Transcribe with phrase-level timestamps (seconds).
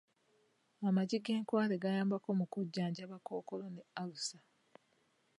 [0.87, 4.37] Amagi g’enkwale gayambako mu kujjanjaba kookolo ne alusa.